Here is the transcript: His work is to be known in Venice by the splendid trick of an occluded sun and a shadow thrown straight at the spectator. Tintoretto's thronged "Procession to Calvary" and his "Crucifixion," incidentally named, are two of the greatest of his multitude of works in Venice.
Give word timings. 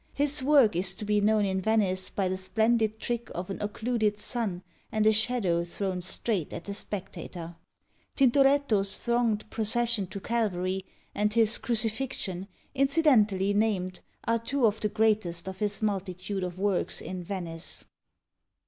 His 0.15 0.41
work 0.41 0.75
is 0.75 0.95
to 0.95 1.05
be 1.05 1.21
known 1.21 1.45
in 1.45 1.61
Venice 1.61 2.09
by 2.09 2.27
the 2.27 2.35
splendid 2.35 2.99
trick 2.99 3.29
of 3.35 3.51
an 3.51 3.61
occluded 3.61 4.17
sun 4.17 4.63
and 4.91 5.05
a 5.05 5.13
shadow 5.13 5.63
thrown 5.63 6.01
straight 6.01 6.53
at 6.53 6.63
the 6.63 6.73
spectator. 6.73 7.55
Tintoretto's 8.15 8.97
thronged 8.97 9.47
"Procession 9.51 10.07
to 10.07 10.19
Calvary" 10.19 10.85
and 11.13 11.31
his 11.35 11.59
"Crucifixion," 11.59 12.47
incidentally 12.73 13.53
named, 13.53 13.99
are 14.23 14.39
two 14.39 14.65
of 14.65 14.79
the 14.79 14.89
greatest 14.89 15.47
of 15.47 15.59
his 15.59 15.83
multitude 15.83 16.43
of 16.43 16.57
works 16.57 16.99
in 16.99 17.23
Venice. 17.23 17.85